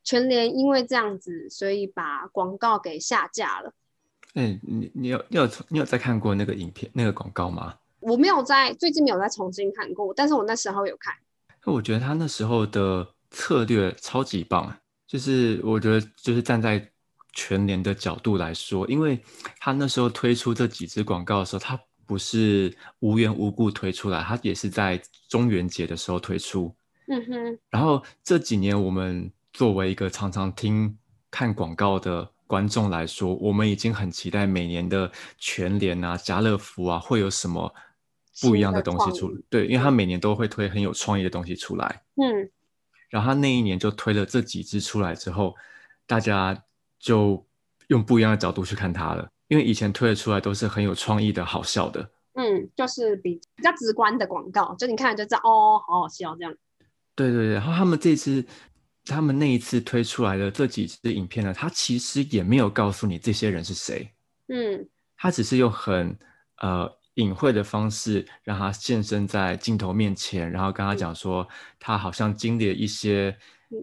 [0.05, 3.73] 全联因为这样子，所以把广告给下架了。
[4.35, 7.77] 哎，你你有你有你有在看过那个影片那个广告吗？
[8.01, 11.15] 我没有在最近没有再重新看过，但是我那时候有看。
[11.65, 16.87] 那我觉得他那时候的策略超级棒，就是我觉得就是站在。
[17.33, 19.23] 全联的角度来说，因为
[19.59, 26.75] 他那时候推出这几支广告的时候，他不是无缘无故推出来，他也是在中元节的时候推出。
[27.07, 27.59] 嗯哼。
[27.71, 30.99] 然后这几年，我们作为一个常常听
[31.31, 37.73] 看广告的观众来说，我们已经很期待每年的全联啊、家乐福啊会有什么
[38.41, 39.31] 不一样的东西出。
[39.49, 42.03] 对，因为他每年都会推很有创意的东西出来。
[42.17, 42.51] 嗯。
[43.09, 45.55] 然后他那一年就推了这几支出来之后，
[46.09, 46.61] 大家。
[47.01, 47.45] 就
[47.89, 56.55] 用不一样的角度去看它了，因为以前推的出来都是很有创意的、好笑的，嗯，就是比比较直观的广告，就你看就知道哦，好好笑这样。
[57.17, 58.45] 对对对，然后他们这次，
[59.07, 64.09] 他们那一次推出来的这几支影片呢，他其实也没有告诉你这些人是谁，
[64.49, 66.17] 嗯，他只是用很
[66.59, 71.47] 呃一隐晦的方式让他现身在镜头面前，然后跟他讲说，
[71.79, 73.37] 他好像经历了一些，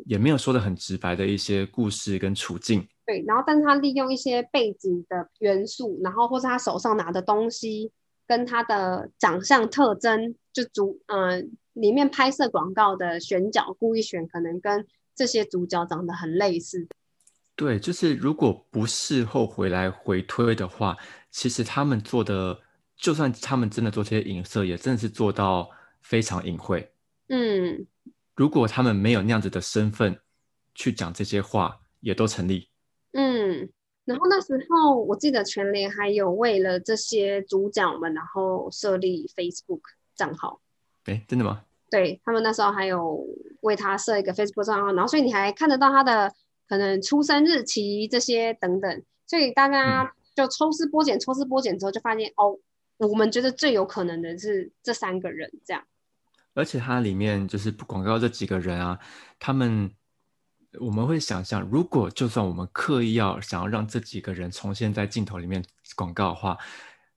[0.06, 2.88] 也没有说的很直白的一些故事跟处境。
[3.08, 7.90] 对，然后但他利用一些背景的元素，然后或是他手上拿的东西，
[8.28, 16.86] 跟他的长相特征，就主嗯里面拍摄广告的选角，故意选可能跟这些主角长得很类似。
[17.56, 20.98] 对，就是如果不事后回来回推的话，
[21.32, 22.60] 其实他们做的，
[22.98, 25.70] 就算他们真的做这些影射，也真的是做到
[26.02, 26.92] 非常隐晦。
[27.30, 27.88] 嗯，
[28.36, 30.20] 如果他们没有那样子的身份
[30.76, 32.68] 去讲这些话，也都成立。
[34.08, 39.82] 嗯，然后那时候我记得全联还有为了这些主角们，然后设立 Facebook
[40.16, 40.60] 账号。
[41.06, 41.62] 哎，真的吗？
[41.92, 43.24] 对他们那时候还有
[43.62, 46.34] 为他设一个 Facebook 账号，然后所以你还看得到他的。
[46.70, 52.60] 可能出生日期这些等等，所以大家就抽丝剥茧，抽丝剥茧之后就发现哦，
[52.98, 55.82] 我们觉得最有可能的是这三个人这样。
[56.56, 59.00] 而且它里面就是广告这几个人啊，
[59.40, 59.90] 他们
[60.80, 65.64] 我们会想象，如果就算我们刻意要想要让这几个人重现在镜头里面
[65.96, 66.58] 广告的话，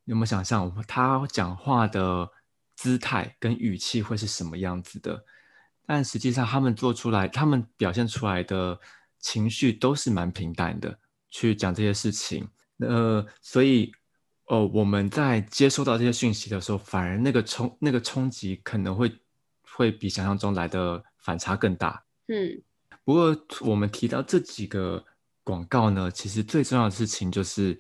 [0.05, 2.31] 有没有想象我他讲话的
[2.77, 5.25] 姿态跟语气会是什么样子的？
[5.87, 8.79] 但实际上他们做出来，他们表现出来的。
[9.23, 12.49] 情绪都是蛮平淡的，去讲这些事情。
[12.79, 13.93] 呃，所以，
[14.47, 19.13] 哦，我们在接收到这些讯息的时候，反而那个冲那个冲击可能会
[19.77, 22.03] 会比想象中来的反差更大。
[22.29, 22.63] 嗯，
[23.11, 23.37] 不过
[23.68, 25.05] 我们提到这几个
[25.42, 27.77] 广告呢，其实最重要的事情就是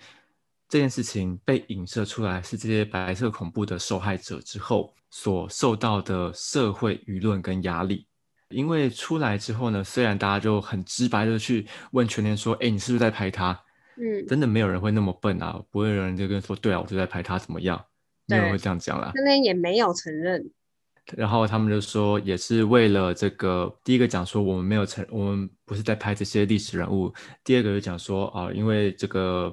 [0.68, 8.08] 这件事情被影射出来是这些白色恐怖的受害者之后所受到的社会舆论跟压力。
[8.48, 13.52] 因为出来之后呢，虽然大家就很直白的去问全联说：“哎，你是不是在拍他？”
[14.02, 17.80] 嗯，真的没有人会那么笨啊，不会有人就跟说：“对啊，我就在拍他，怎么样？”
[18.26, 19.12] 没有人会这样讲啦。
[19.14, 20.50] 全联也没有承认。
[21.16, 27.12] 然后他们就说，也是为了这个，第一个讲说我们没有成，我们不是在拍这些历史人物；
[27.44, 29.52] 第二个就讲说啊，因为这个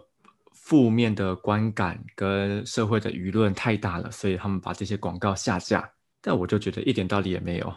[0.53, 5.91] 负面的观感跟社会的舆论太大了，所以他们把这些广告下架。
[6.19, 7.73] 但我就觉得一点道理也没有。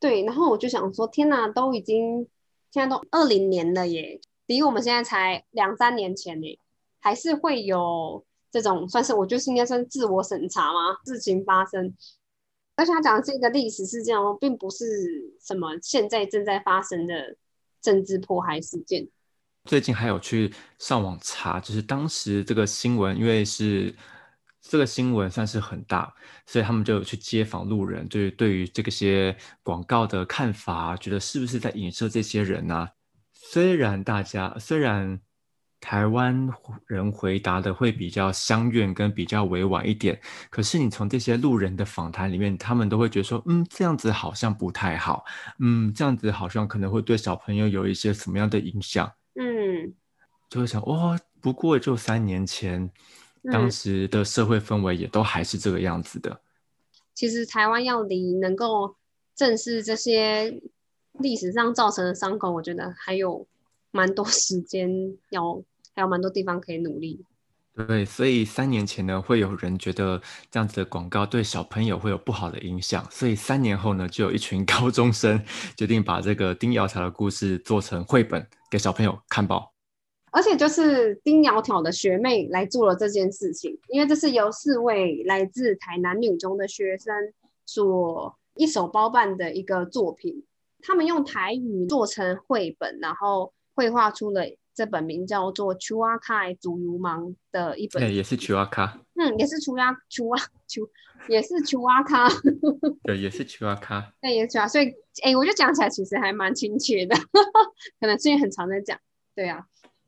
[0.00, 2.26] 对，然后我就想说，天哪，都已经
[2.72, 6.58] 现在都二零年了耶，离我们现在才两三年前呢，
[7.00, 10.98] 还是会有这种算是，我就是应该算自我审查吗？
[11.04, 11.94] 事情发生，
[12.76, 14.84] 而且他讲的是一个历史事件哦，并不是
[15.40, 17.36] 什么现在正在发生的
[17.80, 19.08] 政治迫害事件。
[19.64, 23.94] 最近还有去上网查，就是当时这个新闻，因为是。
[24.64, 26.14] 这个新闻算是很大，
[26.46, 32.88] 所以他们就有去街访路人，就是对于这个些广告的看法，觉得是不是在影射这些人呢？
[33.32, 35.20] 虽然大家虽然
[35.82, 36.48] 台湾
[36.86, 40.18] 人回答的会比较相怨跟比较委婉一点，
[40.48, 45.24] 可是你从这些路人的访谈里面，他们都会觉得说，嗯，这样子好像不太好，
[45.58, 49.92] 嗯，这样子好像可能会对小朋友有一些什么样的影响，嗯，
[50.48, 52.90] 就会想，哇，不过就三年前。
[53.50, 56.40] 当时的社会氛围也都还是这个样子的。
[57.12, 58.94] 其实台湾要离能够
[59.34, 60.62] 正视这些
[61.14, 63.44] 历史上造成的伤口，我觉得还有
[63.90, 64.88] 蛮多时间，
[65.30, 65.60] 要
[65.94, 67.24] 还有蛮多地方可以努力。
[67.74, 75.42] 对，所以三年前呢，会有人觉得这样子的广告对小朋友会有不好的影响，所以三年后呢，就有一群 高中生
[75.74, 79.72] 决定把这个丁窈窕的故事做成绘本给小朋友看报。
[80.30, 87.14] 而且就是丁窈窕的学妹来做了这件事情，因为这是由四位来自台南女中的学生
[87.64, 90.44] 所一手包办的一个作品。
[90.82, 94.42] 他们用台语做成绘本，然后绘画出了
[94.74, 98.00] 这本名叫做《丘阿卡祖如芒》的一本。
[98.02, 98.98] 对，也是丘阿卡。
[99.14, 100.88] 嗯，也是丘阿丘阿丘，
[101.28, 102.28] 也是丘阿卡。
[103.02, 104.12] 对，也是丘阿卡。
[104.20, 104.66] 对，也是啊。
[104.66, 107.14] 所以，哎，我就讲起来其实还蛮亲切的，
[108.00, 108.98] 可能最近很常在讲。
[109.34, 109.66] 对啊。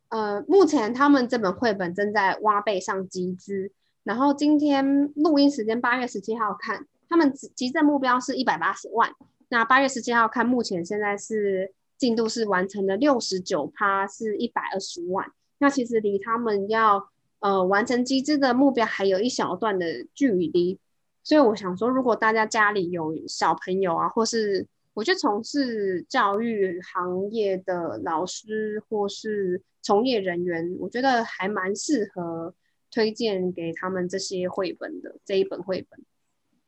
[0.08, 3.72] 呃，目前他们这本绘本正在挖贝上集资，
[4.04, 9.10] 然后今天录音时间八月十七号看，他们集资目标是一百八十万。
[9.48, 11.72] 那八月十七号看，目前现在是
[12.04, 15.26] 进度是完成了六十九趴，是一百二十万。
[15.56, 20.78] 那其实离他们要呃完成机制的目标还有一小段的距离，
[21.22, 32.52] 所以我想说，如果大家家里有小朋友啊，或是我觉得从事教育行业的老师或是从业人员，我觉得还蛮适合
[32.90, 35.98] 推荐给他们这些绘本的这一本绘本。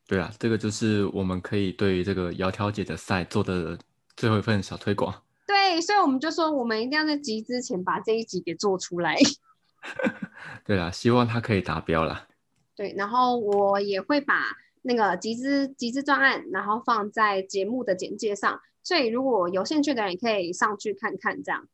[0.08, 3.78] 对啊，这个就是我们可以对于这个窈窕姐的赛做的
[4.16, 5.12] 最后一份小推广。
[5.46, 9.16] 对，所以我们就说，我们一定要在集之前把这一集给做出来。
[10.66, 12.26] 对啊，希望它可以达标了。
[12.74, 14.42] 对，然后我也会把
[14.82, 21.40] 那个集资集资专案，然后放在节目的简介上，所以如果有兴趣的人也可以上去看看。
[21.42, 21.68] 这样，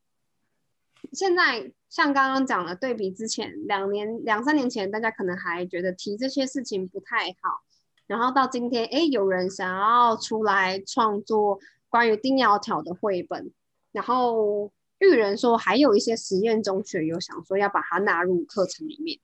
[1.11, 7.63] 现在像刚刚讲的，对比之前两年两三年前，大家可能还觉得提这些事情不太好，
[8.05, 11.59] 然后到今天，哎，有人想要出来创作
[11.89, 13.51] 关于丁窈窕的绘本，
[13.93, 14.69] 然后
[14.99, 19.17] 育人说还有一些实验中学有想说要把它纳入课程里面。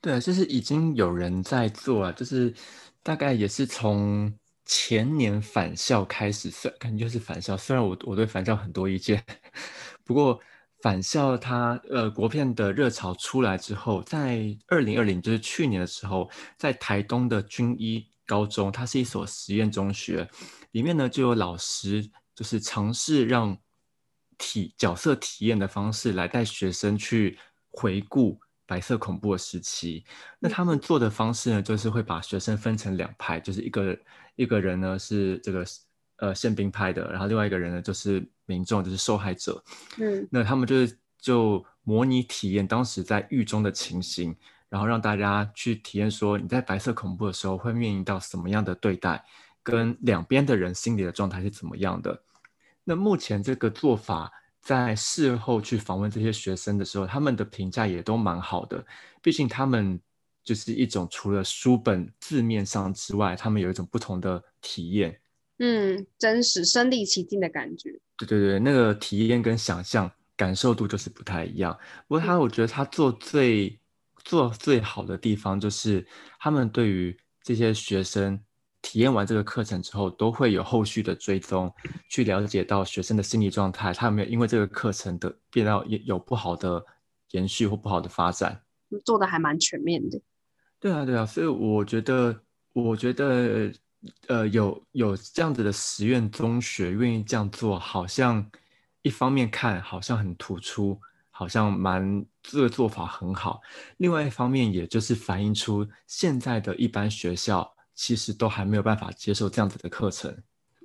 [0.00, 2.54] 对，就是已经有人在做了，就是
[3.02, 4.32] 大概也是从
[4.64, 7.56] 前年返校开始，算感觉是返校。
[7.56, 9.22] 虽然我我对返校很多意见，
[10.04, 10.40] 不过
[10.80, 20.28] 返校它呃国片的热潮出来之后，在二零二零就是去年的时候，在台东的军医高中，它是一所实验中学，
[20.72, 23.56] 里面呢就有老师就是尝试让
[24.42, 27.38] 体角色体验的方式来带学生去
[27.70, 28.40] 回顾。
[28.64, 30.02] 白色恐怖的时期，
[30.38, 33.98] 那他们做的方式呢，就是会把学生分成两派，就是一个
[34.34, 35.62] 一个人呢是这个
[36.16, 39.62] 呃宪兵派的，然后另外一个人呢就是民众，就是受害者。
[39.98, 44.34] 嗯，那他们就是就模拟体验当时在狱中的情形，
[44.70, 49.22] 然后让大家去体验说你在白色恐怖的时候会面临到什么样的对待，
[49.62, 52.22] 跟两边的人心理的状态是怎么样的。
[52.84, 54.30] 那目前这个做法。
[54.64, 58.86] 在事后去访问这些学生的时候，他们的评价也都蛮好的。
[59.20, 60.00] 毕竟他们
[60.44, 65.20] 就是一种除了书本字面上之外，他们有一种不同的体验。
[65.58, 67.90] 嗯，真实身临其境的感觉。
[68.16, 71.76] 对对对，那个体验跟想象感受度就是不太一样。
[72.06, 73.76] 不过他，我觉得他做最
[74.22, 76.06] 做最好的地方，就是
[76.38, 78.40] 他们对于这些学生。
[78.82, 81.72] 体验完这个课程之后，都会有后续的追踪，
[82.08, 86.84] 去了解到学生的心理状态，他有没有因为这个课程的变到有有不好的
[87.30, 88.60] 延续或不好的发展，
[89.04, 90.20] 做的还蛮全面的。
[90.80, 92.38] 对啊，对啊，所以我觉得，
[92.72, 93.72] 我觉得，
[94.26, 98.44] 呃，有有这样子的实验中学愿意这样做，好像
[99.02, 103.60] 一方面看好像很突出，好像蛮这个做法很好；
[103.98, 107.71] 另外一方面，也就是反映出现在的一般学校。
[107.94, 110.34] 其实都还没有办法接受这样子的课程，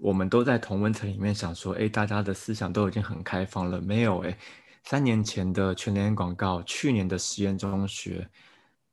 [0.02, 4.38] 我们都在同温层里面想说，哎，大家的思想都已经很开放了，没有哎，
[4.84, 8.30] 三年前的全联广告，去年的实验中学，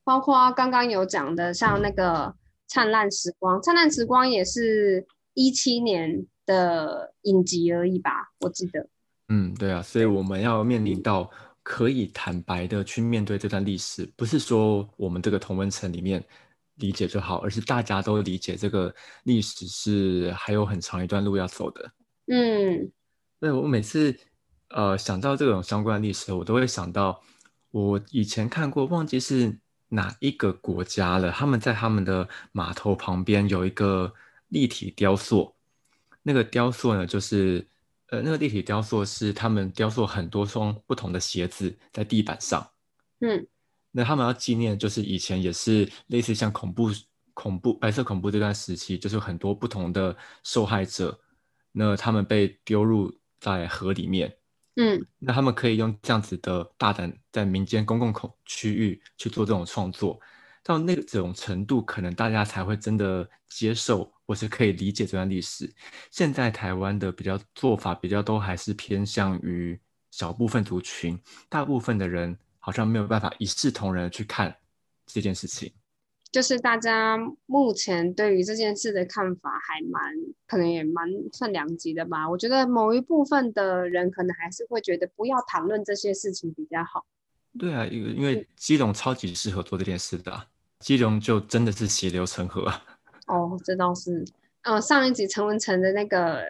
[0.04, 2.34] 包括刚刚有讲的，像那个
[2.68, 8.88] 灿烂时光，灿烂时光也是一七年的影集而已吧，我记得。
[9.28, 11.28] 嗯，对啊，所以我们要面临到
[11.62, 16.24] 可以坦白的去面对这段历史，不是说我们这个同温层里面。
[16.76, 21.92] 理解就好，而是大家都理解这个历史是还有很长一段路要走的。
[22.26, 22.90] 嗯，
[23.38, 24.16] 对我每次
[24.70, 27.22] 呃想到这种相关历史，我都会想到
[27.70, 29.56] 我以前看过，忘记是
[29.88, 31.30] 哪一个国家了。
[31.30, 34.12] 他们在他们的码头旁边有一个
[34.48, 35.54] 立体雕塑，
[36.22, 37.64] 那个雕塑呢，就是
[38.08, 42.68] 呃那个立体雕塑是他们雕塑很多双不同的鞋子在地板上。
[43.20, 43.46] 嗯。
[43.96, 46.90] 那他们要纪念，就是以前也是类似像恐怖、
[47.32, 51.16] 恐怖、白色恐怖这段时期，就是很多不同的受害者，
[51.70, 54.36] 那他们被丢入在河里面，
[54.74, 60.20] 嗯，那他们可以用这样子的大胆在民间公共口区域去做这种创作，
[60.64, 65.72] 到那种程度，可能大家才会真的接受或是可以理解这段历史。
[66.10, 69.80] 现在台湾的比较做法比较都还是偏向于
[70.10, 71.16] 小部分族群，
[71.48, 72.36] 大部分的人。
[72.64, 74.56] 好像没有办法一视同仁去看
[75.04, 75.70] 这件事情，
[76.32, 80.00] 就是大家目前对于这件事的看法还蛮
[80.46, 82.26] 可能也蛮算两极的吧。
[82.26, 87.04] 我觉得某一部分的人可能还是会觉得不要谈论这些事情比较好。
[87.58, 90.46] 对啊，因为因为基隆超级适合做这件事的，
[90.78, 92.72] 基隆就真的是血流成河。
[93.28, 94.24] 哦，这倒是。
[94.62, 96.42] 呃，上一集陈文成的那个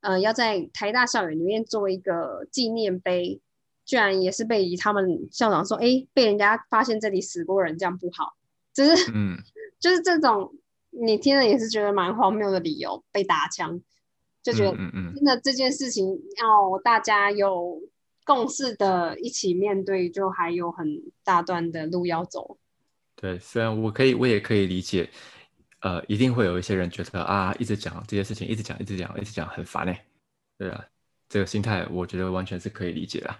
[0.00, 3.42] 呃，要在台大校园里面做一个纪念碑。
[3.90, 8.36] 居然也是被他们校长说，哎，被人家发现这里死过人，这样不好。
[8.72, 9.36] 就是， 嗯，
[9.80, 10.54] 就是这种
[10.90, 13.80] 你听了也是觉得蛮荒谬的理由，被打枪，
[14.44, 16.06] 就觉得，嗯嗯，真的这件事情
[16.40, 17.82] 要大家有
[18.24, 22.58] 共识的一起面对，就还有很大段的路要走。
[23.16, 25.10] 对，虽然我可以，我也可以理解，
[25.80, 30.06] 呃，一定会有一些人觉得啊，一直讲这些事情，一直讲，一直讲，一直讲，很烦哎。
[30.56, 30.84] 对啊，
[31.28, 33.34] 这个心态我觉得完全是可以理解的。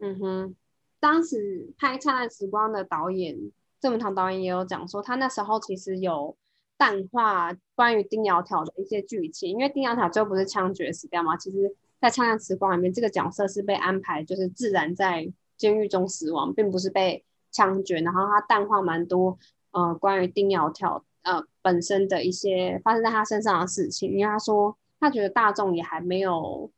[0.00, 0.56] 嗯哼，
[1.00, 3.36] 当时拍《灿烂时光》的导演
[3.80, 6.36] 郑文堂导演也有讲说，他那时候其实有
[6.76, 11.36] 淡化关于丁窈窕的一些剧情，因为丁窈窕最后不是枪决死掉吗？
[11.36, 18.00] 其实，在《灿烂时光》里面，这个角色是被安排就是自然在监狱中死亡，并不是被枪决。
[18.00, 19.36] 然后他淡化蛮多
[19.72, 26.70] 呃关于丁窈窕呃本身的一些发生在他身上的事情，因为他说他觉得大众也还没有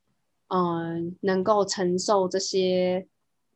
[0.49, 3.07] 嗯能够承受这些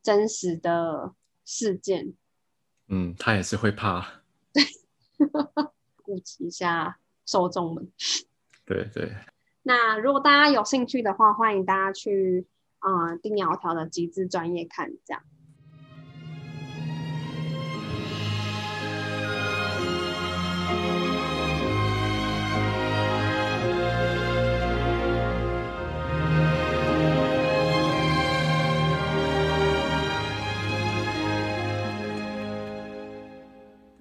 [0.04, 1.12] 真实的
[1.44, 2.14] 事件。
[2.86, 4.62] 嗯，他也是会怕，对，
[6.04, 7.90] 顾及一下受众们。
[8.66, 9.12] 对对。
[9.62, 12.46] 那如果大家有兴趣的话，欢迎大家去
[12.80, 15.22] 啊定窈窕的极致专业看这样。